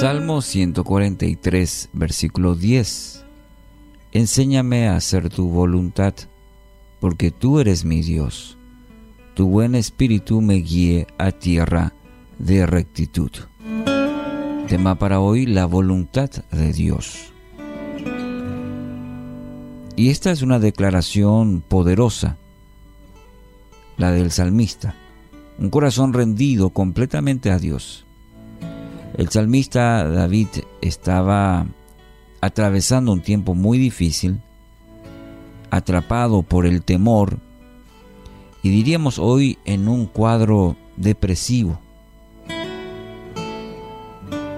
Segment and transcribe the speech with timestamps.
[0.00, 3.24] Salmo 143, versículo 10.
[4.12, 6.14] Enséñame a hacer tu voluntad,
[7.00, 8.58] porque tú eres mi Dios.
[9.34, 11.94] Tu buen espíritu me guíe a tierra
[12.38, 13.32] de rectitud.
[14.68, 17.32] Tema para hoy, la voluntad de Dios.
[19.96, 22.36] Y esta es una declaración poderosa,
[23.96, 24.94] la del salmista,
[25.58, 28.04] un corazón rendido completamente a Dios.
[29.16, 30.48] El salmista David
[30.80, 31.66] estaba
[32.40, 34.40] atravesando un tiempo muy difícil,
[35.70, 37.38] atrapado por el temor
[38.62, 41.80] y diríamos hoy en un cuadro depresivo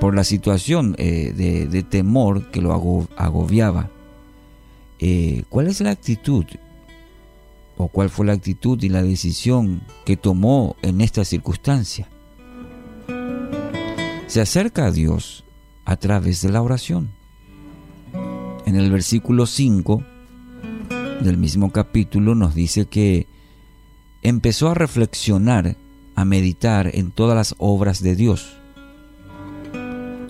[0.00, 1.32] por la situación eh,
[1.70, 3.90] de, temor que lo agobiaba.
[4.98, 6.44] Eh, ¿Cuál es la actitud
[7.76, 12.08] o cuál fue la actitud y la decisión que tomó en esta circunstancia?
[14.30, 15.42] Se acerca a Dios
[15.84, 17.10] a través de la oración.
[18.64, 20.04] En el versículo 5
[21.22, 23.26] del mismo capítulo nos dice que
[24.22, 25.76] empezó a reflexionar,
[26.14, 28.56] a meditar en todas las obras de Dios.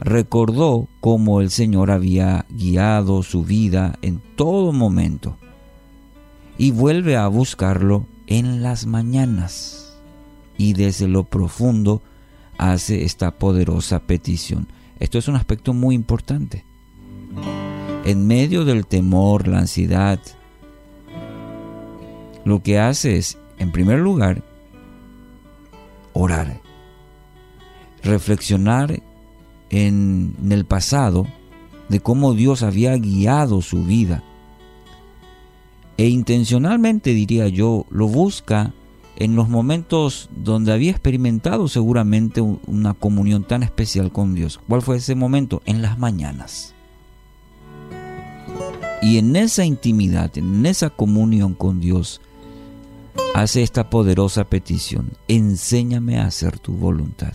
[0.00, 5.36] Recordó cómo el Señor había guiado su vida en todo momento
[6.56, 9.98] y vuelve a buscarlo en las mañanas
[10.56, 12.00] y desde lo profundo
[12.60, 14.68] hace esta poderosa petición.
[14.98, 16.66] Esto es un aspecto muy importante.
[18.04, 20.20] En medio del temor, la ansiedad,
[22.44, 24.42] lo que hace es, en primer lugar,
[26.12, 26.60] orar,
[28.02, 29.02] reflexionar
[29.70, 31.26] en, el pasado
[31.88, 34.22] de cómo Dios había guiado su vida.
[35.96, 38.74] E intencionalmente, diría yo, lo busca
[39.20, 44.58] en los momentos donde había experimentado seguramente una comunión tan especial con Dios.
[44.66, 45.60] ¿Cuál fue ese momento?
[45.66, 46.74] En las mañanas.
[49.02, 52.22] Y en esa intimidad, en esa comunión con Dios,
[53.34, 57.34] hace esta poderosa petición, enséñame a hacer tu voluntad.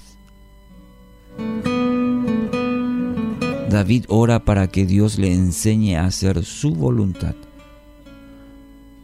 [3.69, 7.35] David ora para que Dios le enseñe a hacer su voluntad.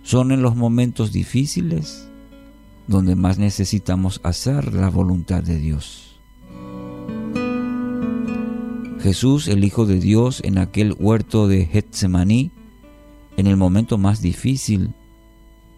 [0.01, 2.10] Son en los momentos difíciles,
[2.87, 6.19] donde más necesitamos hacer la voluntad de Dios.
[9.01, 12.51] Jesús, el Hijo de Dios, en aquel huerto de Getsemaní,
[13.37, 14.93] en el momento más difícil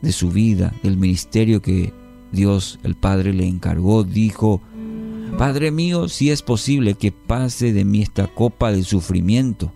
[0.02, 1.94] de su vida, del ministerio que
[2.32, 4.62] Dios el Padre le encargó, dijo,
[5.38, 9.72] Padre mío, si es posible que pase de mí esta copa de sufrimiento.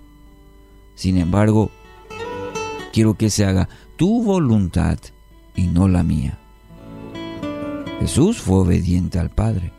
[0.95, 1.71] Sin embargo,
[2.91, 4.99] quiero que se haga tu voluntad
[5.55, 6.39] y no la mía.
[7.99, 9.71] Jesús fue obediente al Padre,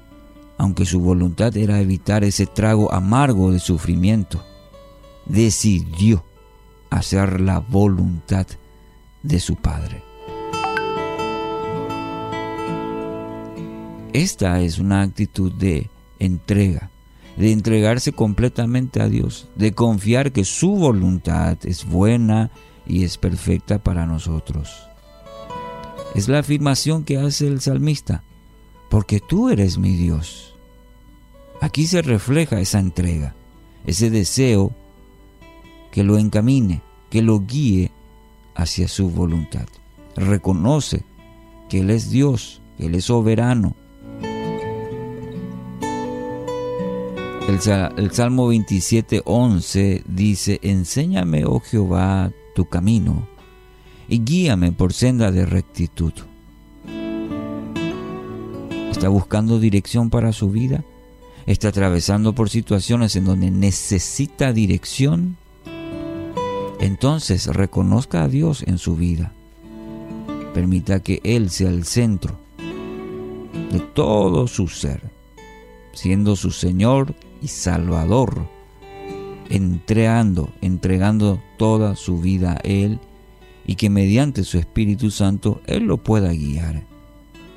[0.56, 4.44] aunque su voluntad era evitar ese trago amargo de sufrimiento.
[5.26, 6.24] Decidió
[6.90, 8.46] hacer la voluntad
[9.22, 10.02] de su Padre.
[14.12, 16.90] Esta es una actitud de entrega,
[17.36, 22.50] de entregarse completamente a Dios, de confiar que su voluntad es buena
[22.84, 24.88] y es perfecta para nosotros.
[26.14, 28.22] Es la afirmación que hace el salmista,
[28.91, 30.54] porque tú eres mi Dios.
[31.60, 33.34] Aquí se refleja esa entrega,
[33.84, 34.72] ese deseo
[35.91, 37.92] que lo encamine, que lo guíe
[38.54, 39.66] hacia su voluntad.
[40.16, 41.04] Reconoce
[41.69, 43.76] que Él es Dios, que Él es soberano.
[47.48, 53.26] El, Salmo 27, 11 dice, Enséñame, oh Jehová, tu camino
[54.08, 56.12] y guíame por senda de rectitud.
[58.91, 60.82] ¿Está buscando dirección para su vida?
[61.46, 65.36] ¿Está atravesando por situaciones en donde necesita dirección?
[66.80, 69.32] Entonces reconozca a Dios en su vida.
[70.54, 72.38] Permita que Él sea el centro
[73.70, 75.02] de todo su ser,
[75.93, 78.46] siendo su Señor y Salvador,
[79.50, 82.99] entregando, entregando toda su vida a Él
[83.69, 86.87] y que mediante su Espíritu Santo Él lo pueda guiar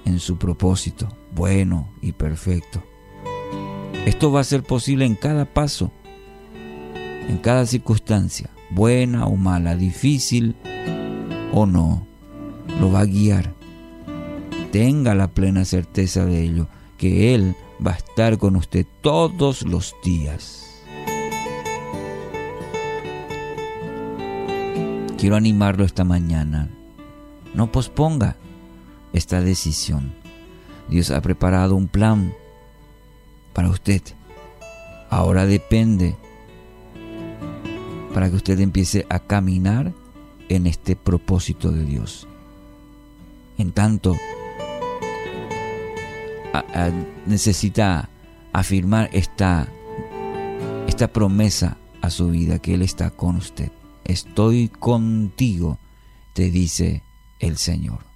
[0.06, 2.84] en su propósito bueno y perfecto.
[4.06, 5.90] Esto va a ser posible en cada paso,
[7.30, 10.56] en cada circunstancia, buena o mala, difícil
[11.54, 12.06] o no,
[12.81, 13.54] lo va a guiar.
[14.74, 16.68] Tenga la plena certeza de ello,
[16.98, 17.56] que Él
[17.86, 20.81] va a estar con usted todos los días.
[25.21, 26.68] Quiero animarlo esta mañana.
[27.53, 28.38] No posponga
[29.13, 30.15] esta decisión.
[30.89, 32.33] Dios ha preparado un plan
[33.53, 34.01] para usted.
[35.12, 36.15] Ahora depende
[38.15, 39.94] para que usted empiece a caminar
[40.50, 42.27] en este propósito de Dios.
[43.59, 44.15] En tanto,
[47.27, 48.09] necesita
[48.53, 49.67] afirmar esta,
[50.88, 53.71] esta promesa a su vida, que Él está con usted.
[54.12, 55.80] Estoy contigo,
[56.34, 57.02] te dice
[57.40, 58.11] el Señor.